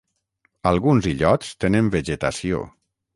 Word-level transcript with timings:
Alguns 0.69 1.09
illots 1.11 1.51
tenen 1.65 1.91
vegetació. 1.97 2.63